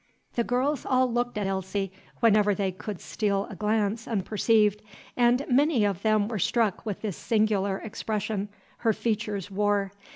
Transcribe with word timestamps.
The 0.33 0.43
girls 0.43 0.83
all 0.83 1.13
looked 1.13 1.37
at 1.37 1.45
Elsie, 1.45 1.91
whenever 2.21 2.55
they 2.55 2.71
could 2.71 2.99
steal 2.99 3.45
a 3.51 3.55
glance 3.55 4.07
unperceived, 4.07 4.81
and 5.15 5.45
many 5.47 5.85
of 5.85 6.01
them 6.01 6.27
were 6.27 6.39
struck 6.39 6.87
with 6.87 7.01
this 7.01 7.15
singular 7.15 7.77
expression 7.77 8.49
her 8.79 8.93
features 8.93 9.51
wore. 9.51 9.91